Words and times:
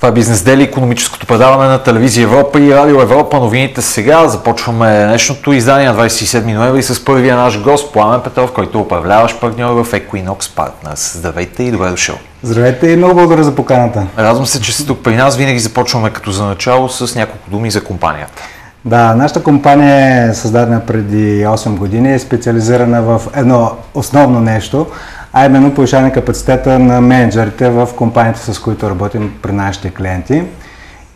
Това 0.00 0.08
е 0.08 0.12
Бизнес 0.12 0.42
Дели, 0.42 0.62
економическото 0.62 1.26
предаване 1.26 1.68
на 1.68 1.82
телевизия 1.82 2.24
Европа 2.24 2.60
и 2.60 2.74
Радио 2.74 3.02
Европа. 3.02 3.36
Новините 3.36 3.82
сега. 3.82 4.28
Започваме 4.28 5.06
днешното 5.06 5.52
издание 5.52 5.88
на 5.88 5.94
27 5.94 6.54
ноември 6.54 6.82
с 6.82 7.04
първия 7.04 7.36
наш 7.36 7.62
гост 7.62 7.92
Пламен 7.92 8.20
Петров, 8.20 8.52
който 8.52 8.78
е 8.78 8.80
управляващ 8.80 9.40
партньор 9.40 9.84
в 9.84 9.92
Equinox 9.92 10.38
Partners. 10.38 11.16
Здравейте 11.16 11.62
и 11.62 11.70
добре 11.70 11.90
дошъл. 11.90 12.16
Здравейте 12.42 12.88
и 12.88 12.96
много 12.96 13.14
благодаря 13.14 13.44
за 13.44 13.54
поканата. 13.54 14.06
Радвам 14.18 14.46
се, 14.46 14.60
че 14.60 14.72
сте 14.72 14.86
тук 14.86 15.02
при 15.02 15.16
нас. 15.16 15.36
Винаги 15.36 15.58
започваме 15.58 16.10
като 16.10 16.30
за 16.30 16.44
начало 16.44 16.88
с 16.88 17.14
няколко 17.14 17.50
думи 17.50 17.70
за 17.70 17.84
компанията. 17.84 18.42
Да, 18.84 19.14
нашата 19.14 19.42
компания 19.42 20.28
е 20.30 20.34
създадена 20.34 20.80
преди 20.80 21.46
8 21.46 21.76
години, 21.76 22.14
е 22.14 22.18
специализирана 22.18 23.02
в 23.02 23.22
едно 23.34 23.76
основно 23.94 24.40
нещо– 24.40 24.86
а 25.32 25.46
именно 25.46 25.74
повишаване 25.74 26.12
капацитета 26.12 26.78
на 26.78 27.00
менеджерите 27.00 27.70
в 27.70 27.88
компаниите, 27.96 28.40
с 28.40 28.58
които 28.58 28.90
работим 28.90 29.32
при 29.42 29.52
нашите 29.52 29.90
клиенти. 29.90 30.42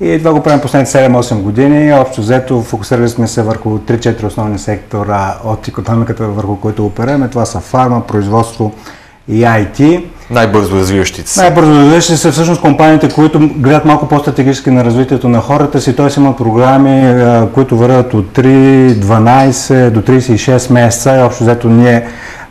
И 0.00 0.18
това 0.18 0.32
го 0.32 0.42
правим 0.42 0.60
последните 0.60 0.90
7-8 0.90 1.40
години. 1.42 1.92
Общо 1.92 2.20
взето 2.20 2.62
фокусирали 2.62 3.08
сме 3.08 3.28
се 3.28 3.42
върху 3.42 3.78
3-4 3.78 4.24
основни 4.24 4.58
сектора 4.58 5.34
от 5.44 5.68
економиката, 5.68 6.24
върху 6.24 6.56
които 6.56 6.86
оперираме. 6.86 7.28
Това 7.28 7.44
са 7.44 7.60
фарма, 7.60 8.06
производство 8.06 8.72
и 9.28 9.40
IT. 9.40 10.04
Най-бързо 10.30 10.76
развиващите 10.76 11.30
се. 11.30 11.40
Най-бързо 11.40 11.70
развиващите 11.70 12.16
се 12.16 12.30
всъщност 12.30 12.60
компаниите, 12.60 13.08
които 13.08 13.50
гледат 13.56 13.84
малко 13.84 14.08
по-стратегически 14.08 14.70
на 14.70 14.84
развитието 14.84 15.28
на 15.28 15.40
хората 15.40 15.80
си. 15.80 15.96
Т.е. 15.96 16.08
има 16.20 16.36
програми, 16.36 17.24
които 17.54 17.76
върват 17.76 18.14
от 18.14 18.26
3, 18.26 18.94
12 18.94 19.90
до 19.90 20.00
36 20.02 20.72
месеца. 20.72 21.16
И 21.18 21.22
общо 21.22 21.44
взето 21.44 21.68
ние 21.68 22.06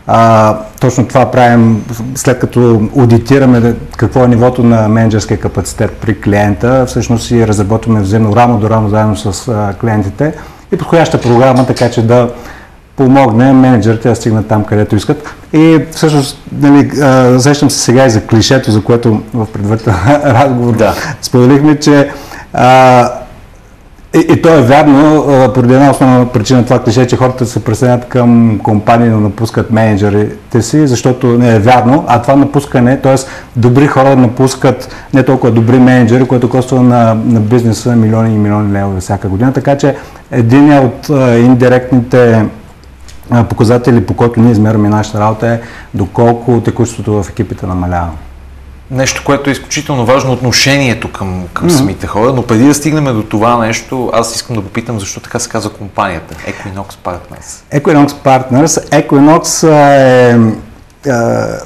а, 0.08 0.58
точно 0.80 1.08
това 1.08 1.32
правим 1.32 1.84
след 2.16 2.40
като 2.40 2.82
аудитираме 2.98 3.76
какво 3.98 4.24
е 4.24 4.28
нивото 4.28 4.64
на 4.64 4.90
менеджерския 4.90 5.40
капацитет 5.40 5.92
при 5.92 6.22
клиента. 6.22 6.86
Всъщност 6.88 7.32
и 7.32 7.48
разработваме 7.48 8.02
взаимно 8.02 8.36
рамо 8.36 8.58
до 8.58 8.70
рамо 8.70 8.90
заедно 8.90 9.16
с 9.16 9.48
а, 9.48 9.74
клиентите 9.82 10.34
и 10.72 10.78
подходяща 10.78 11.22
програма, 11.22 11.66
така 11.66 11.92
че 11.92 12.02
да 12.02 12.30
помогне 12.96 13.54
менеджерите 13.54 14.10
да 14.10 14.16
стигнат 14.16 14.48
там, 14.48 14.64
където 14.64 14.96
искат. 14.96 15.36
И 15.54 15.80
всъщност, 15.92 16.38
нали, 16.52 16.92
сещам 17.40 17.70
се 17.70 17.80
сега 17.80 18.06
и 18.06 18.10
за 18.10 18.22
клишето, 18.26 18.72
за 18.72 18.84
което 18.84 19.22
в 19.34 19.48
предварителен 19.54 19.96
разговор 20.26 20.76
да. 20.76 20.94
споделихме, 21.22 21.80
че 21.80 22.12
а, 22.54 23.10
и, 24.16 24.20
и 24.34 24.42
то 24.42 24.50
е 24.50 24.62
вярно, 24.62 25.26
поради 25.54 25.74
една 25.74 25.92
основна 25.92 26.26
причина 26.26 26.66
това 26.66 26.80
клише, 26.80 27.08
че 27.08 27.18
хората 27.18 27.46
се 27.46 27.64
присъединят 27.64 28.06
към 28.06 28.60
компании, 28.64 29.10
но 29.10 29.20
напускат 29.20 29.72
менеджерите 29.72 30.62
си, 30.62 30.88
защото 30.88 31.28
не 31.28 31.56
е 31.56 31.60
вярно, 31.60 32.06
а 32.08 32.22
това 32.22 32.36
напускане, 32.36 32.98
т.е. 32.98 33.16
добри 33.56 33.88
хора 33.88 34.16
напускат 34.16 34.96
не 35.14 35.24
толкова 35.24 35.52
добри 35.52 35.80
менеджери, 35.80 36.28
което 36.28 36.50
коства 36.50 36.82
на, 36.82 37.14
на 37.26 37.40
бизнеса 37.40 37.96
милиони 37.96 38.36
и 38.36 38.38
милиони 38.38 38.74
левове 38.74 39.00
всяка 39.00 39.28
година. 39.28 39.54
Така 39.54 39.78
че 39.78 39.96
един 40.32 40.78
от 40.78 41.10
индиректните 41.38 42.46
показатели, 43.50 44.06
по 44.06 44.14
който 44.14 44.40
ние 44.40 44.52
измерваме 44.52 44.90
нашата 44.90 45.20
работа 45.20 45.48
е 45.48 45.60
доколко 45.94 46.62
текущото 46.62 47.24
в 47.24 47.30
екипите 47.30 47.66
намалява 47.66 48.10
нещо, 48.92 49.24
което 49.26 49.50
е 49.50 49.54
изключително 49.54 50.06
важно, 50.06 50.32
отношението 50.32 51.12
към, 51.12 51.48
към 51.54 51.70
mm-hmm. 51.70 51.78
самите 51.78 52.08
хора. 52.08 52.34
Но 52.34 52.42
преди 52.42 52.66
да 52.66 52.74
стигнем 52.74 53.06
до 53.06 53.24
това 53.24 53.58
нещо, 53.58 54.10
аз 54.14 54.36
искам 54.36 54.56
да 54.56 54.62
го 54.62 54.70
питам 54.70 55.00
защо 55.00 55.20
така 55.20 55.40
се 55.40 55.50
казва 55.50 55.74
компанията 55.74 56.36
Equinox 56.36 56.94
Partners. 57.04 57.80
Equinox 57.82 58.08
Partners. 58.08 59.08
Equinox 59.08 59.68
е, 59.68 61.10
е 61.10 61.14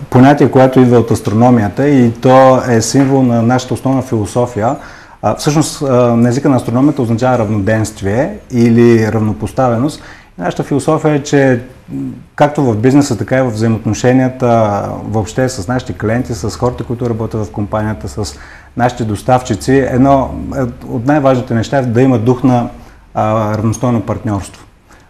понятие, 0.09 0.51
което 0.51 0.79
идва 0.79 0.99
от 0.99 1.11
астрономията 1.11 1.87
и 1.89 2.11
то 2.11 2.61
е 2.69 2.81
символ 2.81 3.23
на 3.23 3.41
нашата 3.41 3.73
основна 3.73 4.01
философия. 4.01 4.75
А, 5.21 5.35
всъщност 5.35 5.81
на 5.81 6.29
езика 6.29 6.49
на 6.49 6.55
астрономията 6.55 7.01
означава 7.01 7.37
равноденствие 7.37 8.33
или 8.51 9.11
равнопоставеност. 9.11 10.01
Нашата 10.37 10.63
философия 10.63 11.13
е, 11.13 11.23
че 11.23 11.61
както 12.35 12.63
в 12.63 12.77
бизнеса, 12.77 13.17
така 13.17 13.37
и 13.37 13.41
в 13.41 13.49
взаимоотношенията 13.49 14.81
въобще 15.03 15.49
с 15.49 15.67
нашите 15.67 15.93
клиенти, 15.93 16.33
с 16.33 16.49
хората, 16.57 16.83
които 16.83 17.09
работят 17.09 17.45
в 17.45 17.51
компанията, 17.51 18.07
с 18.07 18.39
нашите 18.77 19.03
доставчици, 19.05 19.73
едно 19.73 20.35
от 20.87 21.05
най-важните 21.05 21.53
неща 21.53 21.77
е 21.77 21.81
да 21.81 22.01
има 22.01 22.19
дух 22.19 22.43
на 22.43 22.69
а, 23.13 23.57
равностойно 23.57 24.01
партньорство. 24.01 24.65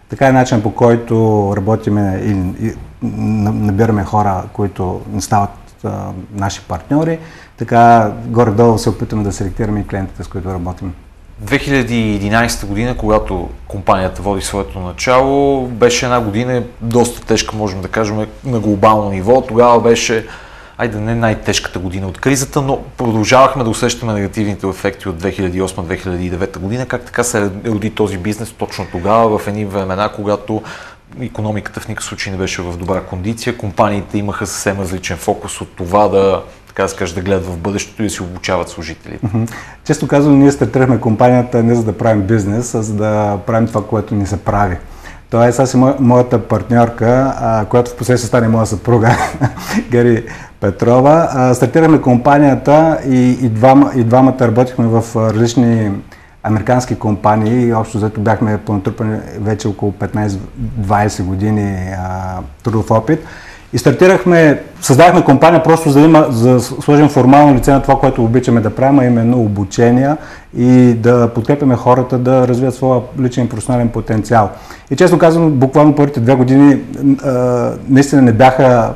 Така 0.10 0.28
е 0.28 0.32
начин 0.32 0.62
по 0.62 0.76
който 0.76 1.54
работиме 1.58 2.22
и, 2.24 2.66
и 2.68 2.74
набираме 3.02 4.04
хора, 4.04 4.44
които 4.54 5.02
не 5.14 5.22
стават 5.22 5.50
а, 5.84 6.10
наши 6.34 6.62
партньори, 6.62 7.20
така 7.58 8.12
горе-долу 8.26 8.78
се 8.78 8.90
опитваме 8.90 9.24
да 9.24 9.32
селектираме 9.32 9.80
и 9.80 9.88
клиентите, 9.88 10.24
с 10.24 10.28
които 10.28 10.54
работим. 10.54 10.94
2011 11.46 12.66
година, 12.66 12.98
когато 12.98 13.50
компанията 13.68 14.22
води 14.22 14.42
своето 14.42 14.80
начало, 14.80 15.68
беше 15.68 16.06
една 16.06 16.22
година 16.22 16.64
доста 16.82 17.22
тежка, 17.22 17.56
можем 17.56 17.82
да 17.82 17.88
кажем, 17.88 18.28
на 18.46 18.60
глобално 18.60 19.10
ниво. 19.10 19.42
Тогава 19.42 19.82
беше, 19.82 20.28
айде 20.78 21.00
не 21.00 21.16
най-тежката 21.16 21.80
година 21.80 22.08
от 22.08 22.18
кризата, 22.18 22.62
но 22.62 22.82
продължавахме 22.98 23.64
да 23.64 23.70
усещаме 23.70 24.14
негативните 24.14 24.68
ефекти 24.68 25.10
от 25.10 25.24
2008-2009 25.24 26.58
година. 26.58 26.86
Как 26.86 27.06
така 27.06 27.24
се 27.24 27.50
роди 27.66 27.90
този 27.90 28.18
бизнес 28.18 28.52
точно 28.52 28.86
тогава, 28.92 29.40
в 29.40 29.48
едни 29.48 29.66
времена, 29.66 30.10
когато 30.10 30.62
економиката 31.22 31.80
в 31.80 31.88
никакъв 31.88 32.06
случай 32.06 32.32
не 32.32 32.38
беше 32.38 32.62
в 32.62 32.78
добра 32.78 33.02
кондиция, 33.02 33.58
компаниите 33.58 34.18
имаха 34.18 34.48
съвсем 34.48 34.80
различен 34.80 35.18
фокус 35.18 35.62
от 35.62 35.76
това 35.76 36.08
да 36.08 36.42
така 36.78 36.84
да 36.84 36.90
скажа, 36.90 37.16
да 37.16 37.22
гледат 37.22 37.46
в 37.46 37.58
бъдещето 37.58 38.02
и 38.02 38.06
да 38.06 38.10
си 38.10 38.24
обучават 38.24 38.70
служителите. 38.70 39.28
Често 39.84 40.08
казвам, 40.08 40.40
ние 40.40 40.52
стартирахме 40.52 41.00
компанията 41.00 41.64
не 41.64 41.76
за 41.76 41.84
да 41.84 41.98
правим 41.98 42.22
бизнес, 42.22 42.76
а 42.76 42.82
за 42.82 42.94
да 42.94 43.38
правим 43.46 43.68
това, 43.68 43.86
което 43.86 44.16
ни 44.16 44.28
се 44.28 44.38
прави. 44.38 44.78
Тоест, 45.30 45.60
аз 45.60 45.74
и 45.74 45.78
моята 46.00 46.48
партньорка, 46.48 47.34
която 47.70 47.92
в 47.92 47.96
последствие 47.96 48.28
стане 48.28 48.48
моя 48.48 48.66
съпруга, 48.66 49.18
Гари 49.92 50.26
Петрова, 50.60 51.30
а, 51.32 51.54
стартирахме 51.54 52.02
компанията 52.02 53.00
и, 53.08 53.38
и, 53.42 53.50
двама, 53.50 53.92
и 53.96 54.04
двамата 54.04 54.38
работихме 54.42 54.88
в 54.88 55.04
различни 55.16 55.92
американски 56.44 56.96
компании. 56.96 57.74
Общо 57.74 57.98
взето 57.98 58.22
бяхме 58.22 58.58
понатрупани 58.58 59.20
вече 59.40 59.68
около 59.68 59.92
15-20 59.92 61.24
години 61.24 61.94
а, 61.98 62.38
трудов 62.64 62.92
опит. 62.92 63.20
И 63.74 63.78
стартирахме, 63.78 64.62
създадахме 64.82 65.24
компания 65.24 65.64
просто 65.64 65.90
за 65.90 66.00
да, 66.00 66.06
има, 66.06 66.28
за 66.30 66.54
да 66.54 66.60
сложим 66.60 67.10
формално 67.10 67.56
лице 67.56 67.72
на 67.72 67.82
това, 67.82 68.00
което 68.00 68.24
обичаме 68.24 68.62
да 68.62 68.70
правим, 68.70 69.00
а 69.00 69.06
именно 69.06 69.42
обучения 69.42 70.18
и 70.58 70.94
да 70.94 71.30
подкрепяме 71.36 71.76
хората 71.76 72.18
да 72.18 72.48
развият 72.48 72.76
своя 72.76 73.02
личен 73.22 73.46
и 73.46 73.50
професионален 73.50 73.90
потенциал. 73.90 74.50
И 74.92 74.96
честно 74.96 75.20
казвам, 75.20 75.52
буквално 75.52 75.96
първите 75.96 76.20
две 76.20 76.36
години 76.36 76.78
а, 77.24 77.72
наистина 77.90 78.22
не 78.22 78.32
бяха 78.32 78.94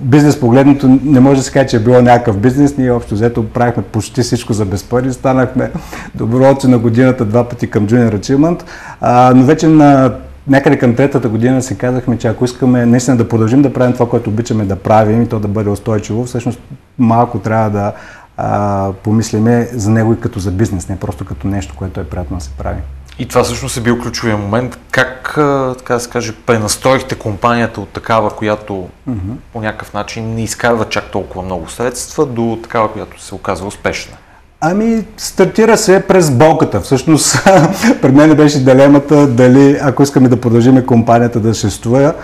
бизнес 0.00 0.40
погледнато 0.40 0.98
не 1.04 1.20
може 1.20 1.40
да 1.40 1.44
се 1.44 1.52
каже, 1.52 1.66
че 1.66 1.76
е 1.76 1.80
било 1.80 2.02
някакъв 2.02 2.38
бизнес. 2.38 2.76
Ние 2.76 2.90
общо 2.90 3.14
взето 3.14 3.48
правихме 3.48 3.82
почти 3.82 4.22
всичко 4.22 4.52
за 4.52 4.64
без 4.64 4.84
пари. 4.84 5.12
Станахме 5.12 5.70
доброволци 6.14 6.68
на 6.68 6.78
годината 6.78 7.24
два 7.24 7.48
пъти 7.48 7.70
към 7.70 7.86
Junior 7.86 8.18
Achievement. 8.18 8.62
А, 9.00 9.32
но 9.36 9.44
вече 9.44 9.68
на 9.68 10.12
някъде 10.48 10.78
към 10.78 10.94
третата 10.94 11.28
година 11.28 11.62
си 11.62 11.78
казахме, 11.78 12.18
че 12.18 12.28
ако 12.28 12.44
искаме 12.44 12.86
наистина 12.86 13.16
да 13.16 13.28
продължим 13.28 13.62
да 13.62 13.72
правим 13.72 13.92
това, 13.92 14.08
което 14.08 14.30
обичаме 14.30 14.64
да 14.64 14.76
правим 14.76 15.22
и 15.22 15.28
то 15.28 15.38
да 15.38 15.48
бъде 15.48 15.70
устойчиво, 15.70 16.24
всъщност 16.24 16.60
малко 16.98 17.38
трябва 17.38 17.70
да 17.70 17.92
а, 18.36 18.92
помислиме 19.02 19.68
за 19.72 19.90
него 19.90 20.12
и 20.12 20.20
като 20.20 20.38
за 20.38 20.50
бизнес, 20.50 20.88
не 20.88 20.98
просто 20.98 21.24
като 21.24 21.46
нещо, 21.46 21.74
което 21.76 22.00
е 22.00 22.04
приятно 22.04 22.36
да 22.36 22.44
се 22.44 22.50
прави. 22.50 22.78
И 23.18 23.28
това 23.28 23.44
всъщност 23.44 23.76
е 23.76 23.80
бил 23.80 23.98
ключовия 23.98 24.36
момент. 24.36 24.78
Как, 24.90 25.32
така 25.78 25.94
да 25.94 26.00
се 26.00 26.10
каже, 26.10 26.34
пренастроихте 26.46 27.14
компанията 27.14 27.80
от 27.80 27.88
такава, 27.88 28.30
която 28.30 28.88
mm-hmm. 29.10 29.34
по 29.52 29.60
някакъв 29.60 29.94
начин 29.94 30.34
не 30.34 30.42
изкарва 30.42 30.88
чак 30.88 31.10
толкова 31.10 31.42
много 31.42 31.68
средства, 31.68 32.26
до 32.26 32.58
такава, 32.62 32.92
която 32.92 33.22
се 33.22 33.34
оказва 33.34 33.66
успешна? 33.66 34.16
Ами, 34.62 35.04
стартира 35.16 35.76
се 35.76 36.00
през 36.08 36.30
болката. 36.30 36.80
Всъщност, 36.80 37.44
пред 38.02 38.14
мен 38.14 38.34
беше 38.34 38.64
дилемата 38.64 39.26
дали, 39.26 39.78
ако 39.82 40.02
искаме 40.02 40.28
да 40.28 40.40
продължим 40.40 40.86
компанията 40.86 41.40
да 41.40 41.54
съществува 41.54 42.14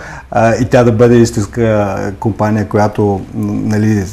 и 0.61 0.65
тя 0.65 0.83
да 0.83 0.91
бъде 0.91 1.15
истинска 1.15 1.97
компания, 2.19 2.67
която 2.69 3.21
нали, 3.35 4.03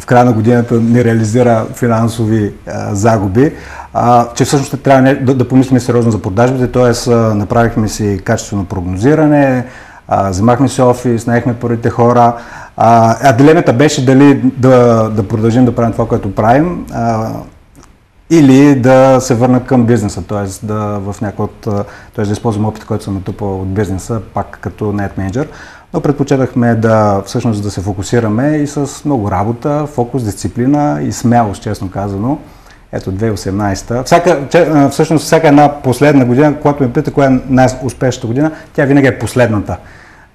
в 0.00 0.06
края 0.06 0.24
на 0.24 0.32
годината 0.32 0.74
не 0.74 1.04
реализира 1.04 1.66
финансови 1.74 2.52
а, 2.66 2.94
загуби, 2.94 3.52
а, 3.94 4.28
че 4.34 4.44
всъщност 4.44 4.82
трябва 4.82 5.14
да, 5.14 5.34
да 5.34 5.48
помислим 5.48 5.80
сериозно 5.80 6.10
за 6.10 6.22
продажбите, 6.22 6.72
т.е. 6.72 7.10
направихме 7.14 7.88
си 7.88 8.20
качествено 8.24 8.64
прогнозиране, 8.64 9.64
а, 10.08 10.30
вземахме 10.30 10.68
си 10.68 10.82
офис, 10.82 11.26
наехме 11.26 11.54
първите 11.54 11.90
хора, 11.90 12.32
а, 12.76 13.16
а 13.22 13.32
дилемата 13.32 13.72
беше 13.72 14.04
дали 14.04 14.34
да, 14.56 15.08
да 15.08 15.28
продължим 15.28 15.64
да 15.64 15.74
правим 15.74 15.92
това, 15.92 16.08
което 16.08 16.34
правим. 16.34 16.86
А, 16.92 17.30
или 18.30 18.74
да 18.74 19.20
се 19.20 19.34
върна 19.34 19.66
към 19.66 19.86
бизнеса, 19.86 20.22
т.е. 20.22 20.66
да 20.66 20.98
в 20.98 21.16
някой 21.20 21.44
от, 21.44 21.60
т.е. 22.14 22.24
да 22.24 22.32
използвам 22.32 22.66
опита, 22.66 22.86
който 22.86 23.04
съм 23.04 23.14
натрупал 23.14 23.60
от 23.60 23.74
бизнеса, 23.74 24.20
пак 24.34 24.58
като 24.60 24.92
нет 24.92 25.18
менеджер. 25.18 25.48
Но 25.92 26.00
предпочитахме 26.00 26.74
да 26.74 27.22
всъщност 27.26 27.62
да 27.62 27.70
се 27.70 27.80
фокусираме 27.80 28.56
и 28.56 28.66
с 28.66 29.04
много 29.04 29.30
работа, 29.30 29.86
фокус, 29.86 30.24
дисциплина 30.24 31.02
и 31.02 31.12
смелост, 31.12 31.62
честно 31.62 31.90
казано. 31.90 32.38
ето 32.92 33.12
2018. 33.12 34.04
Всяка, 34.04 34.88
всъщност 34.90 35.24
всяка 35.24 35.48
една 35.48 35.82
последна 35.82 36.24
година, 36.24 36.60
когато 36.60 36.82
ме 36.82 36.92
пита 36.92 37.12
коя 37.12 37.26
е 37.26 37.38
най-успешната 37.48 38.26
година, 38.26 38.52
тя 38.72 38.84
винаги 38.84 39.06
е 39.06 39.18
последната. 39.18 39.76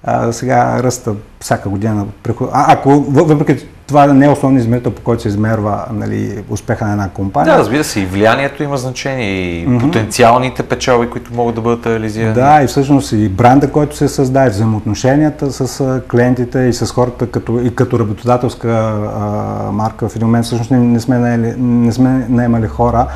А, 0.04 0.32
сега 0.32 0.82
ръста 0.82 1.14
всяка 1.40 1.68
година. 1.68 2.06
А, 2.52 2.72
ако 2.72 2.90
въпреки 3.00 3.66
това 3.86 4.06
не 4.06 4.26
е 4.26 4.28
основни 4.28 4.58
измерител, 4.58 4.92
по 4.92 5.02
който 5.02 5.22
се 5.22 5.28
измерва 5.28 5.84
нали, 5.92 6.44
успеха 6.48 6.84
на 6.84 6.92
една 6.92 7.08
компания. 7.08 7.54
Да, 7.54 7.58
разбира 7.58 7.84
се, 7.84 8.00
и 8.00 8.06
влиянието 8.06 8.62
има 8.62 8.76
значение, 8.76 9.30
и 9.30 9.68
mm-hmm. 9.68 9.80
потенциалните 9.80 10.62
печалби, 10.62 11.10
които 11.10 11.34
могат 11.34 11.54
да 11.54 11.60
бъдат 11.60 11.86
реализирани. 11.86 12.34
Да, 12.34 12.62
и 12.62 12.66
всъщност 12.66 13.12
и 13.12 13.28
бранда, 13.28 13.70
който 13.70 13.96
се 13.96 14.08
създава, 14.08 14.46
и 14.46 14.50
взаимоотношенията 14.50 15.52
с 15.52 16.00
клиентите 16.10 16.58
и 16.60 16.72
с 16.72 16.86
хората 16.86 17.30
като, 17.30 17.60
и 17.60 17.74
като 17.74 17.98
работодателска 17.98 18.68
а, 18.68 19.72
марка. 19.72 20.08
В 20.08 20.16
един 20.16 20.26
момент 20.26 20.44
всъщност 20.44 20.70
не, 20.70 20.78
не 21.58 21.92
сме 21.92 22.26
наемали 22.28 22.66
хора, 22.66 23.06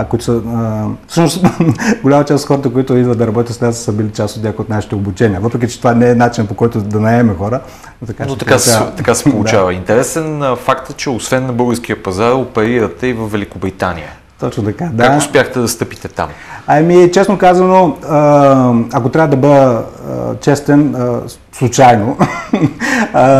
а, 0.00 0.04
които 0.04 0.24
са, 0.24 0.42
а, 0.46 0.86
всъщност 1.08 1.44
голяма 2.02 2.24
част 2.24 2.44
от 2.44 2.48
хората, 2.48 2.72
които 2.72 2.96
идват 2.96 3.18
да 3.18 3.26
работят 3.26 3.56
с 3.56 3.60
нас, 3.60 3.78
са 3.78 3.92
били 3.92 4.10
част 4.10 4.36
от 4.36 4.42
някои 4.42 4.62
от 4.62 4.68
нашите 4.68 4.94
обучения. 4.94 5.40
Въпреки, 5.40 5.72
че 5.72 5.78
това 5.78 5.94
не 5.94 6.10
е 6.10 6.14
начин 6.14 6.46
по 6.46 6.54
който 6.54 6.80
да 6.80 7.00
наеме 7.00 7.34
хора. 7.34 7.60
Но 8.00 8.06
така, 8.06 8.26
но 8.26 8.36
така, 8.36 8.58
се, 8.58 8.78
така 8.96 9.14
се 9.14 9.30
получава. 9.30 9.66
да. 9.66 9.72
Интересен 9.72 10.42
факт 10.56 10.90
е, 10.90 10.92
че 10.92 11.10
освен 11.10 11.46
на 11.46 11.52
българския 11.52 12.02
пазар, 12.02 12.32
оперирате 12.32 13.06
и 13.06 13.12
в 13.12 13.28
Великобритания. 13.28 14.10
Точно 14.40 14.64
така, 14.64 14.88
да. 14.92 15.04
Как 15.04 15.18
успяхте 15.18 15.58
да 15.58 15.68
стъпите 15.68 16.08
там? 16.08 16.28
Ами, 16.66 17.12
честно 17.12 17.38
казано, 17.38 17.96
ако 18.92 19.08
трябва 19.08 19.28
да 19.28 19.36
бъда 19.36 19.84
честен, 20.40 20.94
случайно. 21.52 22.04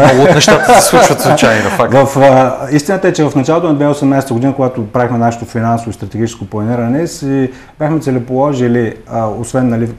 Много 0.05 0.23
от 0.23 0.35
нещата 0.35 0.75
се 0.75 0.89
случват 0.89 1.21
случайно, 1.21 1.71
факт. 1.71 1.95
В, 1.95 2.69
истината 2.73 3.09
е, 3.09 3.13
че 3.13 3.25
в 3.25 3.33
началото 3.37 3.73
на 3.73 3.95
2018 3.95 4.33
година, 4.33 4.55
когато 4.55 4.87
правихме 4.87 5.19
нашето 5.19 5.45
финансово 5.45 5.91
и 5.91 5.95
стратегическо 5.95 6.45
планиране, 6.45 7.07
си 7.07 7.51
бяхме 7.79 8.01
целеположили, 8.01 8.95
освен 9.39 9.69
нали, 9.69 9.91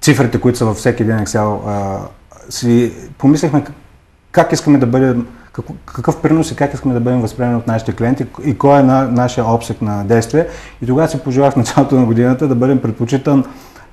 цифрите, 0.00 0.40
които 0.40 0.58
са 0.58 0.64
във 0.64 0.76
всеки 0.76 1.04
ден 1.04 1.26
Excel, 1.26 1.58
си 2.50 2.92
помислихме 3.18 3.64
как 4.32 4.52
искаме 4.52 4.78
да 4.78 4.86
бъдем 4.86 5.26
какъв 5.86 6.22
принос 6.22 6.50
и 6.50 6.56
как 6.56 6.74
искаме 6.74 6.94
да 6.94 7.00
бъдем 7.00 7.20
възприемани 7.20 7.58
от 7.58 7.66
нашите 7.66 7.92
клиенти 7.92 8.26
и 8.44 8.58
кой 8.58 8.80
е 8.80 8.82
на 8.82 9.04
нашия 9.04 9.46
обсек 9.46 9.82
на 9.82 10.04
действие. 10.04 10.46
И 10.82 10.86
тогава 10.86 11.08
си 11.08 11.20
пожелах 11.20 11.52
в 11.52 11.56
началото 11.56 11.94
на 11.94 12.06
годината 12.06 12.48
да 12.48 12.54
бъдем 12.54 12.78
предпочитан 12.78 13.44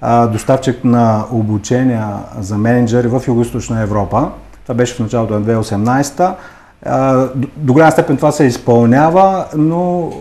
а, 0.02 0.28
доставчик 0.28 0.84
на 0.84 1.26
обучения 1.32 2.08
за 2.40 2.58
менеджери 2.58 3.08
в 3.08 3.20
Юго-Источна 3.28 3.84
Европа. 3.84 4.32
Това 4.64 4.76
беше 4.76 4.96
в 4.96 5.00
началото 5.00 5.40
на 5.40 5.42
2018. 5.42 6.34
А, 6.86 7.16
до, 7.36 7.48
до 7.58 7.74
голяма 7.74 7.92
степен 7.92 8.18
това 8.18 8.32
се 8.32 8.44
изпълнява, 8.44 9.46
но 9.56 10.12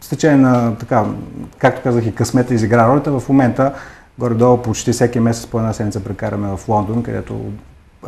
с 0.00 0.08
течение 0.08 0.36
на, 0.36 0.74
така, 0.76 1.04
както 1.58 1.82
казах 1.82 2.06
и 2.06 2.14
късмета 2.14 2.54
изигра 2.54 2.88
ролята, 2.88 3.20
в 3.20 3.28
момента 3.28 3.72
горе-долу 4.18 4.56
почти 4.56 4.92
всеки 4.92 5.20
месец 5.20 5.46
по 5.46 5.58
една 5.58 5.72
седмица 5.72 6.04
прекараме 6.04 6.56
в 6.56 6.68
Лондон, 6.68 7.02
където 7.02 7.40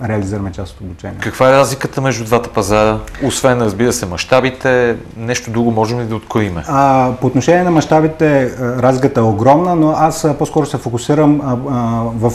реализираме 0.03 0.53
част 0.53 0.75
от 0.75 0.81
обучение. 0.81 1.17
Каква 1.23 1.49
е 1.49 1.53
разликата 1.53 2.01
между 2.01 2.25
двата 2.25 2.51
пазара? 2.51 2.99
Освен, 3.25 3.63
разбира 3.63 3.93
се, 3.93 4.07
мащабите, 4.07 4.97
нещо 5.17 5.51
друго 5.51 5.71
можем 5.71 6.01
ли 6.01 6.05
да 6.05 6.17
откроим? 6.17 6.57
А, 6.69 7.13
по 7.21 7.27
отношение 7.27 7.63
на 7.63 7.71
мащабите, 7.71 8.53
разликата 8.61 9.21
е 9.21 9.23
огромна, 9.23 9.77
но 9.77 9.91
аз 9.91 10.27
по-скоро 10.39 10.67
се 10.67 10.79
фокусирам 10.79 11.41
а, 11.45 11.57
а, 11.71 12.03
в... 12.15 12.33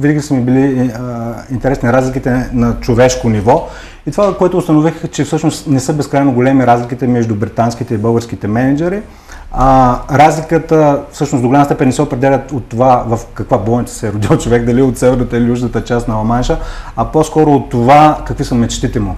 Винаги 0.00 0.20
са 0.20 0.34
ми 0.34 0.40
били 0.40 0.90
а, 0.94 1.34
интересни 1.50 1.92
разликите 1.92 2.50
на 2.52 2.80
човешко 2.80 3.28
ниво. 3.28 3.68
И 4.06 4.10
това, 4.10 4.36
което 4.36 4.58
установих, 4.58 5.04
е, 5.04 5.08
че 5.08 5.24
всъщност 5.24 5.66
не 5.66 5.80
са 5.80 5.92
безкрайно 5.92 6.32
големи 6.32 6.66
разликите 6.66 7.06
между 7.06 7.34
британските 7.34 7.94
и 7.94 7.98
българските 7.98 8.48
менеджери. 8.48 9.02
А, 9.52 9.98
разликата 10.18 11.02
всъщност 11.12 11.42
до 11.42 11.48
голяма 11.48 11.64
степен 11.64 11.86
не 11.86 11.92
се 11.92 12.02
определят 12.02 12.52
от 12.52 12.68
това 12.68 13.04
в 13.06 13.18
каква 13.34 13.58
болница 13.58 13.94
се 13.94 14.08
е 14.08 14.12
родил 14.12 14.36
човек, 14.38 14.64
дали 14.64 14.82
от 14.82 14.98
северната 14.98 15.36
или 15.36 15.48
южната 15.48 15.84
част 15.84 16.08
на 16.08 16.14
Ламанша, 16.14 16.58
а 16.96 17.04
по-скоро 17.04 17.50
от 17.50 17.70
това 17.70 18.22
какви 18.26 18.44
са 18.44 18.54
мечтите 18.54 19.00
му. 19.00 19.16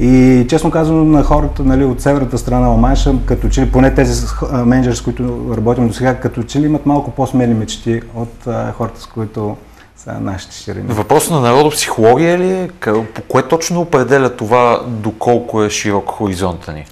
И 0.00 0.46
честно 0.48 0.70
казано 0.70 1.04
на 1.04 1.22
хората 1.22 1.64
нали, 1.64 1.84
от 1.84 2.00
северната 2.00 2.38
страна 2.38 2.60
на 2.60 2.68
Ламанша, 2.68 3.14
като 3.26 3.48
че 3.48 3.60
ли 3.62 3.70
поне 3.72 3.94
тези 3.94 4.26
менеджери, 4.52 4.96
с 4.96 5.00
които 5.00 5.54
работим 5.56 5.88
до 5.88 5.94
сега, 5.94 6.14
като 6.14 6.42
че 6.42 6.60
ли 6.60 6.66
имат 6.66 6.86
малко 6.86 7.10
по-смели 7.10 7.54
мечти 7.54 8.00
от 8.14 8.46
а, 8.46 8.72
хората, 8.72 9.00
с 9.00 9.06
които 9.06 9.56
са 9.96 10.20
нашите 10.20 10.56
ширини. 10.56 10.84
Въпрос 10.88 11.30
на 11.30 11.40
народопсихология 11.40 12.38
ли 12.38 12.52
е? 12.52 12.70
По 13.14 13.22
кое 13.28 13.42
точно 13.42 13.80
определя 13.80 14.36
това 14.36 14.80
доколко 14.86 15.62
е 15.62 15.70
широк 15.70 16.10
хоризонта 16.10 16.72
ни? 16.72 16.84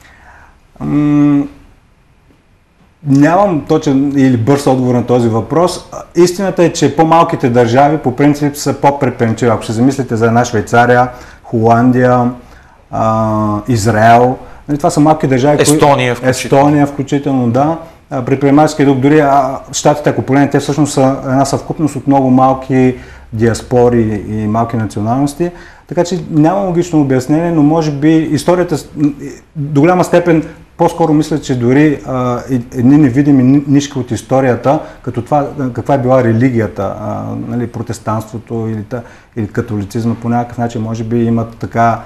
Нямам 3.07 3.65
точен 3.69 4.13
или 4.17 4.37
бърз 4.37 4.67
отговор 4.67 4.95
на 4.95 5.07
този 5.07 5.29
въпрос. 5.29 5.91
Истината 6.17 6.65
е, 6.65 6.73
че 6.73 6.97
по-малките 6.97 7.49
държави 7.49 7.99
по 7.99 8.17
принцип 8.17 8.57
са 8.57 8.75
по-предприемчиви. 8.75 9.51
Ако 9.51 9.65
се 9.65 9.73
замислите 9.73 10.17
за 10.17 10.27
една 10.27 10.45
Швейцария, 10.45 11.09
Холандия, 11.43 12.31
Израел, 13.69 14.37
нали, 14.69 14.79
това 14.79 14.91
са 14.91 15.01
малки 15.01 15.27
държави. 15.27 15.63
Естония 15.63 16.15
включително. 16.15 16.31
Естония 16.31 16.87
включително, 16.87 17.51
да. 17.51 17.79
Предприемачески 18.27 18.85
дух, 18.85 18.97
дори 18.99 19.21
а, 19.21 19.59
щатите, 19.73 20.11
ако 20.11 20.23
погледнете, 20.23 20.53
те 20.53 20.61
всъщност 20.61 20.93
са 20.93 21.17
една 21.25 21.45
съвкупност 21.45 21.97
от 21.97 22.07
много 22.07 22.31
малки 22.31 22.95
диаспори 23.33 24.23
и 24.29 24.47
малки 24.47 24.77
националности. 24.77 25.51
Така 25.89 26.05
че 26.05 26.21
няма 26.31 26.61
логично 26.61 27.01
обяснение, 27.01 27.51
но 27.51 27.63
може 27.63 27.91
би 27.91 28.17
историята 28.17 28.77
до 29.57 29.81
голяма 29.81 30.05
степен 30.05 30.45
по-скоро 30.77 31.13
мисля, 31.13 31.41
че 31.41 31.59
дори 31.59 32.01
а, 32.07 32.43
едни 32.51 32.97
невидими 32.97 33.65
нишки 33.69 33.99
от 33.99 34.11
историята, 34.11 34.81
като 35.03 35.23
това 35.23 35.49
каква 35.73 35.95
е 35.95 35.99
била 35.99 36.25
религията, 36.25 36.97
а, 37.01 37.25
нали, 37.49 37.67
протестанството 37.67 38.69
или, 38.73 38.83
та, 38.83 39.03
или 39.37 39.49
католицизма 39.49 40.15
по 40.15 40.29
някакъв 40.29 40.59
начин, 40.59 40.83
може 40.83 41.05
би 41.05 41.25
имат 41.25 41.57
така 41.57 42.01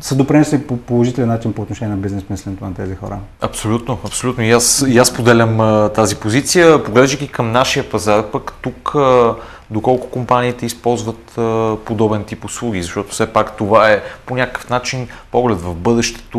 са 0.00 0.14
допринесли 0.14 0.66
по 0.66 0.76
положителен 0.76 1.28
начин 1.28 1.52
по 1.52 1.62
отношение 1.62 1.94
на 1.94 2.00
бизнес 2.00 2.24
мисленето 2.30 2.64
на 2.64 2.74
тези 2.74 2.94
хора. 2.94 3.18
Абсолютно, 3.40 3.98
абсолютно. 4.04 4.44
И 4.44 4.50
аз, 4.50 4.84
и 4.88 4.98
аз 4.98 5.14
поделям 5.14 5.60
а, 5.60 5.88
тази 5.88 6.16
позиция. 6.16 6.84
Поглеждайки 6.84 7.28
към 7.28 7.52
нашия 7.52 7.90
пазар, 7.90 8.30
пък 8.30 8.52
тук 8.62 8.94
а, 8.94 9.34
доколко 9.70 10.10
компаниите 10.10 10.66
използват 10.66 11.38
а, 11.38 11.76
подобен 11.84 12.24
тип 12.24 12.44
услуги, 12.44 12.82
защото 12.82 13.10
все 13.10 13.26
пак 13.26 13.56
това 13.56 13.90
е 13.90 14.02
по 14.26 14.36
някакъв 14.36 14.70
начин 14.70 15.08
поглед 15.30 15.60
в 15.60 15.74
бъдещето, 15.74 16.38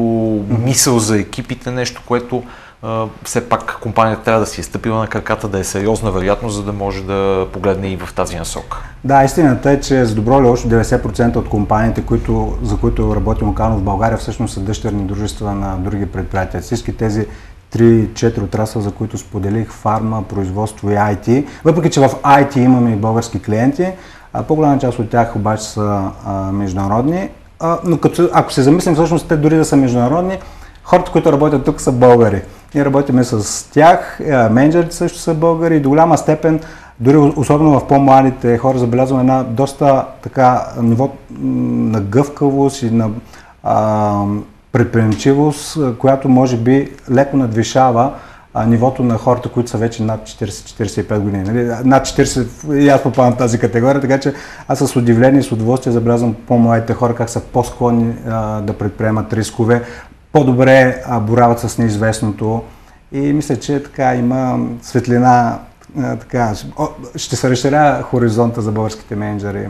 мисъл 0.49 0.99
за 0.99 1.19
екипите, 1.19 1.71
нещо, 1.71 2.01
което 2.05 2.43
а, 2.45 2.49
все 3.23 3.49
пак 3.49 3.77
компанията 3.81 4.23
трябва 4.23 4.39
да 4.39 4.45
си 4.45 4.61
е 4.61 4.63
стъпила 4.63 4.99
на 4.99 5.07
краката, 5.07 5.47
да 5.47 5.59
е 5.59 5.63
сериозна 5.63 6.11
вероятно, 6.11 6.49
за 6.49 6.63
да 6.63 6.73
може 6.73 7.03
да 7.03 7.47
погледне 7.53 7.87
и 7.87 7.97
в 7.97 8.13
тази 8.13 8.37
насока. 8.37 8.77
Да, 9.03 9.23
истината 9.23 9.71
е, 9.71 9.79
че 9.79 10.05
за 10.05 10.15
добро 10.15 10.39
или 10.39 10.47
още 10.47 10.67
90% 10.67 11.35
от 11.35 11.49
компаниите, 11.49 12.01
които, 12.01 12.57
за 12.63 12.77
които 12.77 13.15
работим 13.15 13.47
локално 13.47 13.77
в 13.77 13.83
България, 13.83 14.17
всъщност 14.17 14.53
са 14.53 14.59
дъщерни 14.59 15.03
дружества 15.03 15.53
на 15.53 15.77
други 15.77 16.05
предприятия. 16.05 16.61
Всички 16.61 16.97
тези 16.97 17.27
3-4 17.73 18.43
отрасла, 18.43 18.81
за 18.81 18.91
които 18.91 19.17
споделих, 19.17 19.71
фарма, 19.71 20.23
производство 20.23 20.91
и 20.91 20.93
IT. 20.93 21.45
Въпреки, 21.63 21.89
че 21.89 21.99
в 21.99 22.09
IT 22.09 22.57
имаме 22.57 22.91
и 22.91 22.95
български 22.95 23.41
клиенти, 23.41 23.91
а 24.33 24.43
по-голяма 24.43 24.79
част 24.79 24.99
от 24.99 25.09
тях 25.09 25.35
обаче 25.35 25.63
са 25.63 26.11
а, 26.25 26.33
международни. 26.51 27.29
А, 27.59 27.77
но 27.83 27.97
като, 27.97 28.29
ако 28.33 28.53
се 28.53 28.61
замислим, 28.61 28.95
всъщност 28.95 29.27
те 29.27 29.37
дори 29.37 29.55
да 29.55 29.65
са 29.65 29.77
международни, 29.77 30.39
хората, 30.85 31.11
които 31.11 31.31
работят 31.31 31.65
тук 31.65 31.81
са 31.81 31.91
българи. 31.91 32.41
Ние 32.75 32.85
работиме 32.85 33.23
с 33.23 33.65
тях, 33.71 34.19
менеджерите 34.51 34.95
също 34.95 35.19
са 35.19 35.33
българи 35.33 35.75
и 35.75 35.79
до 35.79 35.89
голяма 35.89 36.17
степен, 36.17 36.59
дори 36.99 37.17
особено 37.17 37.79
в 37.79 37.87
по-младите 37.87 38.57
хора, 38.57 38.77
забелязваме 38.77 39.21
една 39.21 39.43
доста 39.43 40.05
така 40.21 40.65
ниво 40.81 41.09
на 41.41 42.01
гъвкавост 42.01 42.81
и 42.81 42.91
на 42.91 43.09
а, 43.63 44.23
предприемчивост, 44.71 45.77
която 45.97 46.29
може 46.29 46.57
би 46.57 46.91
леко 47.11 47.37
надвишава 47.37 48.11
а, 48.53 48.65
нивото 48.65 49.03
на 49.03 49.17
хората, 49.17 49.49
които 49.49 49.69
са 49.69 49.77
вече 49.77 50.03
над 50.03 50.21
40-45 50.21 51.19
години. 51.19 51.43
Нали? 51.43 51.63
Над 51.83 52.05
40, 52.05 52.75
и 52.75 52.89
аз 52.89 53.03
попадам 53.03 53.33
в 53.33 53.37
тази 53.37 53.59
категория, 53.59 54.01
така 54.01 54.19
че 54.19 54.33
аз 54.67 54.79
с 54.79 54.95
удивление 54.95 55.39
и 55.39 55.43
с 55.43 55.51
удоволствие 55.51 55.93
забелязвам 55.93 56.35
по-младите 56.47 56.93
хора 56.93 57.15
как 57.15 57.29
са 57.29 57.39
по-склонни 57.39 58.13
а, 58.27 58.61
да 58.61 58.73
предприемат 58.73 59.33
рискове, 59.33 59.81
по-добре 60.35 61.03
борават 61.21 61.59
с 61.59 61.77
неизвестното 61.77 62.63
и 63.11 63.19
мисля, 63.19 63.55
че 63.55 63.83
така 63.83 64.15
има 64.15 64.59
светлина, 64.81 65.59
така, 66.19 66.53
ще 67.15 67.35
се 67.35 67.49
разширя 67.49 68.01
хоризонта 68.01 68.61
за 68.61 68.71
българските 68.71 69.15
менеджери 69.15 69.67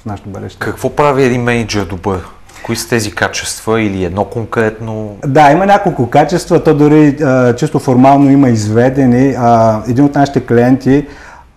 в 0.00 0.06
нашото 0.06 0.28
бъдеще. 0.28 0.58
Какво 0.58 0.90
прави 0.90 1.24
един 1.24 1.42
менеджер 1.42 1.84
добър? 1.84 2.20
Кои 2.64 2.76
са 2.76 2.88
тези 2.88 3.10
качества 3.10 3.82
или 3.82 4.04
едно 4.04 4.24
конкретно? 4.24 5.16
Да, 5.26 5.50
има 5.52 5.66
няколко 5.66 6.10
качества. 6.10 6.64
То 6.64 6.74
дори 6.74 7.16
а, 7.22 7.56
чисто 7.56 7.78
формално 7.78 8.30
има 8.30 8.48
изведени. 8.48 9.34
А, 9.38 9.82
един 9.88 10.04
от 10.04 10.14
нашите 10.14 10.46
клиенти 10.46 11.06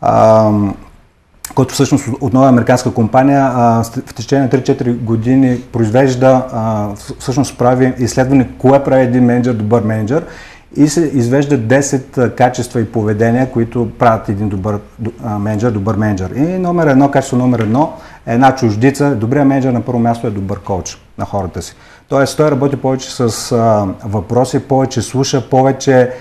а, 0.02 0.52
който 1.58 1.74
всъщност 1.74 2.10
отново 2.22 2.46
е 2.46 2.50
американска 2.50 2.94
компания, 2.94 3.52
в 4.08 4.14
течение 4.16 4.44
на 4.44 4.50
3-4 4.50 4.98
години 4.98 5.62
произвежда, 5.62 6.46
всъщност 7.20 7.58
прави 7.58 7.94
изследване 7.98 8.50
кое 8.58 8.84
прави 8.84 9.04
един 9.04 9.26
менеджер 9.26 9.54
добър 9.54 9.82
менеджер 9.82 10.26
и 10.76 10.88
се 10.88 11.12
извежда 11.14 11.60
10 11.60 12.36
качества 12.36 12.82
и 12.82 12.86
поведения, 12.86 13.52
които 13.52 13.90
правят 14.00 14.30
един 14.30 14.50
добър 14.50 14.80
менеджер, 15.40 15.72
добър 15.72 15.96
менеджер. 15.96 16.30
И 16.30 16.42
номер 16.42 16.88
едно, 16.88 17.12
качество 17.12 17.38
номер 17.38 17.60
едно 17.60 17.94
е 18.28 18.34
една 18.34 18.56
чуждица. 18.56 19.16
Добрият 19.16 19.48
менеджер 19.48 19.72
на 19.72 19.82
първо 19.82 20.00
място 20.00 20.28
е 20.28 20.32
добър 20.32 20.60
коуч 20.60 20.98
на 21.18 21.26
хората 21.26 21.62
си. 21.62 21.76
Тоест 22.10 22.38
той 22.38 22.52
работи 22.52 22.76
повече 22.76 23.12
с 23.12 23.52
въпроси, 24.06 24.60
повече 24.60 25.02
слуша, 25.02 25.50
повече 25.50 26.12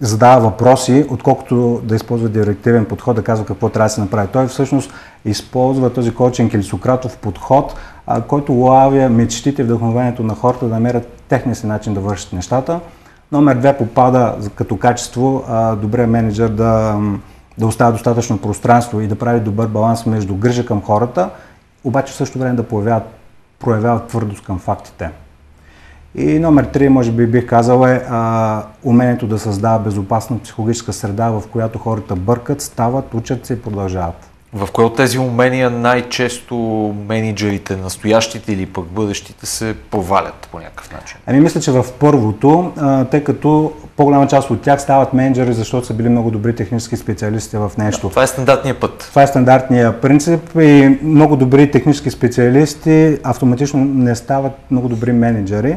задава 0.00 0.40
въпроси, 0.40 1.06
отколкото 1.10 1.80
да 1.84 1.96
използва 1.96 2.28
директивен 2.28 2.84
подход, 2.84 3.16
да 3.16 3.22
казва 3.22 3.46
какво 3.46 3.68
трябва 3.68 3.86
да 3.86 3.94
се 3.94 4.00
направи. 4.00 4.28
Той 4.32 4.46
всъщност 4.46 4.92
използва 5.24 5.92
този 5.92 6.14
коучинг 6.14 6.54
или 6.54 6.62
Сократов 6.62 7.16
подход, 7.16 7.74
който 8.28 8.52
лавя 8.52 9.08
мечтите 9.08 9.62
и 9.62 9.64
вдъхновението 9.64 10.22
на 10.22 10.34
хората 10.34 10.68
да 10.68 10.74
намерят 10.74 11.08
техния 11.28 11.56
си 11.56 11.66
начин 11.66 11.94
да 11.94 12.00
вършат 12.00 12.32
нещата. 12.32 12.80
Номер 13.32 13.54
две 13.54 13.76
попада 13.76 14.36
като 14.54 14.76
качество 14.76 15.44
а, 15.48 15.76
добрият 15.76 16.10
менеджер 16.10 16.48
да, 16.48 17.00
да 17.58 17.66
оставя 17.66 17.92
достатъчно 17.92 18.38
пространство 18.38 19.00
и 19.00 19.06
да 19.06 19.18
прави 19.18 19.40
добър 19.40 19.66
баланс 19.66 20.06
между 20.06 20.34
грижа 20.34 20.66
към 20.66 20.82
хората, 20.82 21.30
обаче 21.84 22.12
в 22.12 22.16
същото 22.16 22.38
време 22.38 22.56
да 22.56 22.62
проявява, 22.62 23.02
проявява 23.58 24.06
твърдост 24.06 24.44
към 24.44 24.58
фактите. 24.58 25.10
И 26.16 26.38
номер 26.38 26.64
три, 26.64 26.88
може 26.88 27.12
би 27.12 27.26
бих 27.26 27.46
казал 27.46 27.86
е 27.86 28.06
а, 28.10 28.62
умението 28.84 29.26
да 29.26 29.38
създава 29.38 29.78
безопасна 29.78 30.38
психологическа 30.38 30.92
среда, 30.92 31.30
в 31.30 31.42
която 31.52 31.78
хората 31.78 32.16
бъркат, 32.16 32.60
стават, 32.60 33.14
учат 33.14 33.46
се 33.46 33.52
и 33.52 33.62
продължават. 33.62 34.30
В 34.54 34.68
кое 34.72 34.84
от 34.84 34.96
тези 34.96 35.18
умения 35.18 35.70
най-често 35.70 36.54
менеджерите, 37.08 37.76
настоящите 37.76 38.52
или 38.52 38.66
пък 38.66 38.84
бъдещите 38.84 39.46
се 39.46 39.74
провалят 39.90 40.48
по 40.52 40.58
някакъв 40.58 40.92
начин? 40.92 41.18
Ами 41.26 41.40
мисля, 41.40 41.60
че 41.60 41.70
в 41.70 41.84
първото, 41.98 42.72
а, 42.76 43.04
тъй 43.04 43.24
като 43.24 43.72
по-голяма 43.96 44.26
част 44.26 44.50
от 44.50 44.60
тях 44.60 44.82
стават 44.82 45.12
менеджери, 45.12 45.52
защото 45.52 45.86
са 45.86 45.94
били 45.94 46.08
много 46.08 46.30
добри 46.30 46.56
технически 46.56 46.96
специалисти 46.96 47.56
в 47.56 47.72
нещо. 47.78 48.06
Да, 48.06 48.10
това 48.10 48.22
е 48.22 48.26
стандартният 48.26 48.80
път. 48.80 48.98
Това 49.10 49.22
е 49.22 49.26
стандартният 49.26 50.00
принцип 50.00 50.40
и 50.60 50.98
много 51.02 51.36
добри 51.36 51.70
технически 51.70 52.10
специалисти 52.10 53.18
автоматично 53.22 53.84
не 53.84 54.14
стават 54.14 54.52
много 54.70 54.88
добри 54.88 55.12
менеджери 55.12 55.76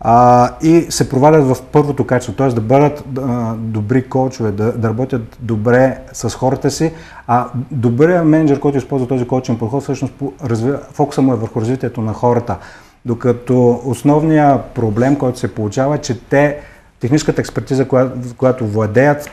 а, 0.00 0.50
и 0.62 0.86
се 0.90 1.08
провалят 1.08 1.44
в 1.44 1.56
първото 1.72 2.06
качество, 2.06 2.34
т.е. 2.34 2.48
да 2.48 2.60
бъдат 2.60 3.04
а, 3.18 3.54
добри 3.54 4.08
коучове, 4.08 4.50
да, 4.50 4.72
да 4.72 4.88
работят 4.88 5.38
добре 5.40 5.98
с 6.12 6.30
хората 6.30 6.70
си, 6.70 6.92
а 7.26 7.46
добрият 7.70 8.26
менеджер, 8.26 8.60
който 8.60 8.78
използва 8.78 9.08
този 9.08 9.26
коучинг 9.26 9.58
подход, 9.58 9.82
всъщност 9.82 10.14
развива, 10.44 10.78
фокуса 10.92 11.22
му 11.22 11.32
е 11.32 11.36
върху 11.36 11.60
развитието 11.60 12.00
на 12.00 12.12
хората. 12.12 12.56
Докато 13.04 13.80
основният 13.84 14.64
проблем, 14.64 15.16
който 15.16 15.38
се 15.38 15.54
получава, 15.54 15.94
е, 15.94 15.98
че 15.98 16.20
те 16.20 16.56
техническата 17.00 17.40
експертиза, 17.40 17.88
която, 17.88 18.12
която 18.36 18.66
владеят, 18.66 19.30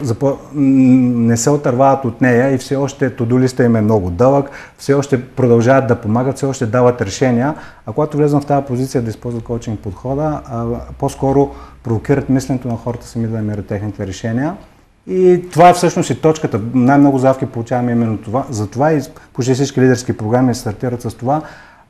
не 0.55 1.37
се 1.37 1.49
отървават 1.49 2.05
от 2.05 2.21
нея 2.21 2.53
и 2.53 2.57
все 2.57 2.75
още 2.75 3.09
тодолиста 3.09 3.63
им 3.63 3.75
е 3.75 3.81
много 3.81 4.09
дълъг, 4.09 4.49
все 4.77 4.93
още 4.93 5.25
продължават 5.25 5.87
да 5.87 5.95
помагат, 5.95 6.35
все 6.35 6.45
още 6.45 6.65
дават 6.65 7.01
решения, 7.01 7.55
а 7.85 7.91
когато 7.91 8.17
влезнат 8.17 8.43
в 8.43 8.47
тази 8.47 8.65
позиция 8.65 9.01
да 9.01 9.09
използват 9.09 9.43
коучинг 9.43 9.79
подхода, 9.79 10.41
по-скоро 10.99 11.51
провокират 11.83 12.29
мисленето 12.29 12.67
на 12.67 12.75
хората 12.75 13.07
сами 13.07 13.27
да 13.27 13.37
намерят 13.37 13.65
техните 13.65 14.07
решения. 14.07 14.57
И 15.07 15.43
това 15.51 15.69
е 15.69 15.73
всъщност 15.73 16.09
и 16.09 16.21
точката. 16.21 16.59
Най-много 16.73 17.17
завки 17.17 17.45
получаваме 17.45 17.91
именно 17.91 18.17
това. 18.17 18.45
Затова 18.49 18.93
и 18.93 19.01
почти 19.33 19.53
всички 19.53 19.81
лидерски 19.81 20.17
програми 20.17 20.55
стартират 20.55 21.01
с 21.01 21.13
това, 21.13 21.41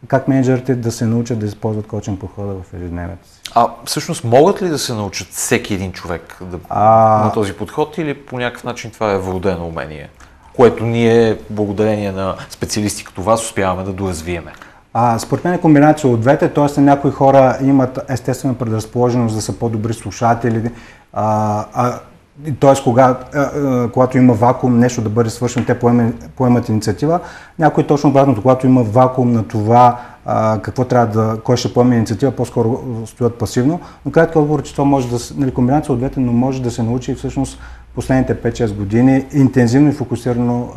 как 0.08 0.28
менеджерите 0.28 0.76
да 0.76 0.92
се 0.92 1.06
научат 1.06 1.40
да 1.40 1.46
използват 1.46 1.88
коучинг 1.88 2.20
подхода 2.20 2.54
в 2.54 2.74
ежедневието 2.74 3.28
си. 3.28 3.42
А 3.56 3.68
всъщност 3.86 4.24
могат 4.24 4.62
ли 4.62 4.70
да 4.70 4.80
се 4.80 4.94
научат 4.94 5.28
всеки 5.28 5.74
един 5.74 5.92
човек 5.92 6.38
да, 6.42 6.60
а... 6.70 6.82
на 7.24 7.32
този 7.32 7.54
подход 7.54 7.98
или 7.98 8.14
по 8.14 8.40
някакъв 8.40 8.64
начин 8.64 8.92
това 8.92 9.12
е 9.12 9.18
вродено 9.18 9.68
умение, 9.68 10.10
което 10.56 10.86
ние, 10.86 11.38
благодарение 11.50 12.12
на 12.12 12.36
специалисти 12.50 13.06
като 13.06 13.22
вас, 13.22 13.44
успяваме 13.44 13.84
да 13.84 13.94
доразвиеме? 13.94 14.54
А, 14.94 15.20
според 15.20 15.44
мен 15.44 15.54
е 15.54 15.62
комбинация 15.62 16.10
от 16.10 16.22
двете, 16.22 16.50
т.е. 16.54 16.82
някои 16.82 17.12
хора 17.12 17.58
имат 17.62 18.00
естествена 18.10 18.54
предразположеност 18.54 19.36
да 19.36 19.42
са 19.42 19.54
по-добри 19.54 19.94
слушатели, 19.94 20.72
а, 21.14 21.66
а 21.74 22.00
т.е. 22.60 22.84
Кога, 22.84 23.20
когато 23.94 24.18
има 24.18 24.34
вакуум, 24.34 24.80
нещо 24.80 25.02
да 25.02 25.10
бъде 25.10 25.30
свършено, 25.30 25.66
те 25.66 25.80
поемат, 26.36 26.70
инициатива. 26.70 27.20
Някой 27.60 27.88
точно 27.88 28.10
обратното, 28.10 28.42
когато 28.42 28.68
има 28.68 28.84
вакуум 28.84 29.32
на 29.32 29.48
това 29.48 30.00
какво 30.62 30.84
трябва 30.84 31.08
да, 31.22 31.42
кой 31.42 31.58
ще 31.58 31.74
поеме 31.74 31.96
инициатива, 31.96 32.32
по-скоро 32.32 32.84
стоят 33.06 33.36
пасивно. 33.36 33.80
Но 34.06 34.12
кратко 34.12 34.40
отговор, 34.40 34.62
че 34.62 34.72
това 34.72 34.86
може 34.86 35.10
да, 35.10 35.18
нали, 35.36 35.54
комбинация 35.54 35.94
от 35.94 36.00
двете, 36.00 36.20
но 36.20 36.32
може 36.32 36.62
да 36.62 36.72
се 36.72 36.84
научи 36.84 37.16
всъщност 37.16 37.60
последните 37.96 38.36
5-6 38.36 38.74
години 38.74 39.26
интензивно 39.34 39.90
и 39.90 39.94
фокусирано 39.94 40.70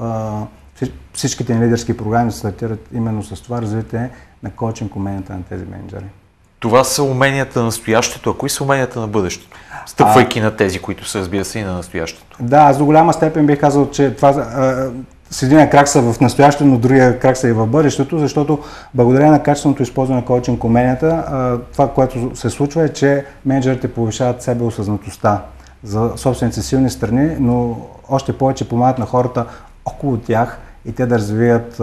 всичките 1.13 1.55
ни 1.55 1.65
лидерски 1.65 1.97
програми 1.97 2.33
стартират 2.33 2.89
именно 2.95 3.23
с 3.23 3.43
това 3.43 3.63
развитие 3.63 4.11
на 4.43 4.51
коучинг 4.51 4.97
уменията 4.97 5.33
на 5.33 5.43
тези 5.43 5.65
менеджери. 5.71 6.05
Това 6.61 6.85
са 6.85 7.03
уменията 7.03 7.59
на 7.59 7.65
настоящето, 7.65 8.31
а 8.31 8.39
кои 8.39 8.51
са 8.51 8.65
уменията 8.65 9.01
на 9.01 9.09
бъдещето? 9.09 9.57
Стъпвайки 9.87 10.39
а, 10.39 10.43
на 10.43 10.57
тези, 10.57 10.79
които 10.79 11.09
са, 11.09 11.19
разбира 11.19 11.45
се, 11.45 11.59
и 11.59 11.63
на 11.63 11.73
настоящето. 11.73 12.37
Да, 12.41 12.57
аз 12.57 12.79
до 12.79 12.85
голяма 12.85 13.13
степен 13.13 13.47
бих 13.47 13.61
казал, 13.61 13.91
че 13.91 14.15
това 14.15 14.29
а, 14.29 14.91
с 15.31 15.43
единия 15.43 15.71
крак 15.71 15.89
са 15.89 16.13
в 16.13 16.21
настоящето, 16.21 16.65
но 16.65 16.79
другия 16.79 17.19
крак 17.19 17.37
са 17.37 17.49
и 17.49 17.53
в 17.53 17.67
бъдещето, 17.67 18.19
защото 18.19 18.59
благодарение 18.95 19.33
на 19.33 19.43
качественото 19.43 19.83
използване 19.83 20.21
на 20.21 20.27
коучинг 20.27 20.65
уменията, 20.65 21.25
това, 21.73 21.89
което 21.89 22.31
се 22.35 22.51
случва 22.51 22.85
е, 22.85 22.89
че 22.89 23.25
менеджерите 23.47 23.93
повишават 23.93 24.43
себе 24.43 24.65
осъзнатостта 24.65 25.43
за 25.83 26.13
собствените 26.17 26.63
силни 26.63 26.91
страни, 26.91 27.37
но 27.41 27.77
още 28.09 28.33
повече 28.33 28.69
помагат 28.69 28.99
на 28.99 29.07
хората 29.07 29.47
около 29.85 30.17
тях 30.17 30.59
и 30.85 30.93
те 30.93 31.07
да 31.07 31.19
развият 31.19 31.81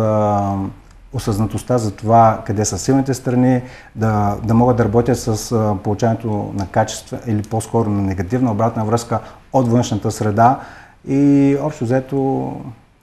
осъзнатостта 1.13 1.77
за 1.77 1.91
това 1.91 2.41
къде 2.45 2.65
са 2.65 2.77
силните 2.77 3.13
страни, 3.13 3.61
да, 3.95 4.37
да 4.43 4.53
могат 4.53 4.77
да 4.77 4.85
работят 4.85 5.19
с 5.19 5.55
получаването 5.83 6.51
на 6.53 6.67
качество 6.67 7.17
или 7.27 7.41
по-скоро 7.41 7.89
на 7.89 8.01
негативна 8.01 8.51
обратна 8.51 8.85
връзка 8.85 9.19
от 9.53 9.67
външната 9.67 10.11
среда 10.11 10.59
и 11.07 11.55
общо 11.61 11.83
взето 11.83 12.51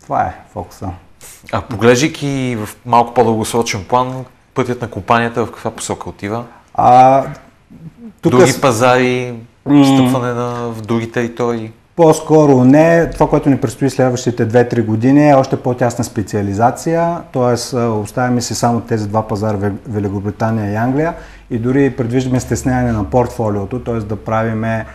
това 0.04 0.22
е 0.22 0.34
фокуса. 0.52 0.90
А 1.52 1.62
поглеждайки 1.62 2.56
в 2.56 2.68
малко 2.86 3.14
по-дългосрочен 3.14 3.84
план, 3.88 4.24
пътят 4.54 4.82
на 4.82 4.90
компанията 4.90 5.46
в 5.46 5.50
каква 5.50 5.70
посока 5.70 6.08
отива? 6.08 6.44
А, 6.74 7.24
тук 8.20 8.32
други 8.32 8.52
с... 8.52 8.60
пазари, 8.60 9.34
стъпване 9.62 10.32
на, 10.32 10.72
в 10.72 10.80
други 10.80 11.12
територии? 11.12 11.72
По-скоро 11.96 12.64
не. 12.64 13.10
Това, 13.10 13.28
което 13.28 13.50
ни 13.50 13.56
предстои 13.56 13.90
следващите 13.90 14.48
2-3 14.48 14.84
години 14.84 15.30
е 15.30 15.34
още 15.34 15.56
по-тясна 15.56 16.04
специализация, 16.04 17.20
т.е. 17.32 17.76
оставяме 17.78 18.40
си 18.40 18.54
само 18.54 18.80
тези 18.80 19.08
два 19.08 19.28
пазара 19.28 19.72
Великобритания 19.88 20.72
и 20.72 20.76
Англия 20.76 21.14
и 21.50 21.58
дори 21.58 21.96
предвиждаме 21.96 22.40
стесняване 22.40 22.92
на 22.92 23.10
портфолиото, 23.10 23.80
т.е. 23.80 23.94
да 23.94 24.16
правиме 24.16 24.86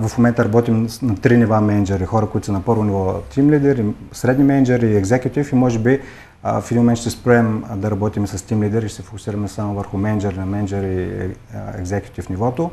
в 0.00 0.10
момента 0.18 0.44
работим 0.44 0.88
на 1.02 1.16
три 1.16 1.36
нива 1.36 1.60
менеджери, 1.60 2.04
хора, 2.04 2.26
които 2.26 2.46
са 2.46 2.52
на 2.52 2.60
първо 2.62 2.84
ниво 2.84 3.14
тим 3.30 3.50
лидер, 3.50 3.84
средни 4.12 4.44
менеджери, 4.44 4.96
екзекутив 4.96 5.52
и 5.52 5.54
може 5.54 5.78
би 5.78 6.00
в 6.42 6.64
един 6.70 6.82
момент 6.82 6.98
ще 6.98 7.10
спрем 7.10 7.64
да 7.76 7.90
работим 7.90 8.26
с 8.26 8.42
тим 8.42 8.62
лидер 8.62 8.82
и 8.82 8.88
ще 8.88 8.96
се 8.96 9.02
фокусираме 9.02 9.48
само 9.48 9.74
върху 9.74 9.98
менеджери 9.98 10.36
на 10.36 10.46
менеджери 10.46 10.94
и 10.94 11.30
екзекутив 11.80 12.28
нивото. 12.28 12.70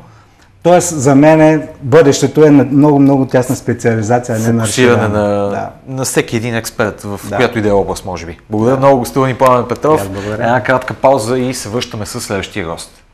Тоест, 0.62 1.00
за 1.00 1.14
мен 1.14 1.68
бъдещето 1.82 2.44
е 2.44 2.50
на 2.50 2.64
много-много 2.64 3.26
тясна 3.26 3.56
специализация, 3.56 4.36
а 4.36 4.38
не 4.38 4.52
на 4.52 4.62
разширяване 4.62 5.08
на, 5.08 5.48
да. 5.48 5.70
на 5.88 6.04
всеки 6.04 6.36
един 6.36 6.54
експерт 6.54 7.02
в 7.02 7.20
да. 7.28 7.36
която 7.36 7.58
и 7.58 7.62
да 7.62 7.68
е 7.68 7.72
област, 7.72 8.04
може 8.04 8.26
би. 8.26 8.38
Благодаря 8.50 8.74
да. 8.76 8.78
много, 8.78 8.98
гостува 8.98 9.26
ни 9.26 9.34
Пламен 9.34 9.68
Петров. 9.68 10.10
Една 10.32 10.62
кратка 10.62 10.94
пауза 10.94 11.38
и 11.38 11.54
се 11.54 11.68
връщаме 11.68 12.06
с 12.06 12.20
следващия 12.20 12.66
гост. 12.66 13.05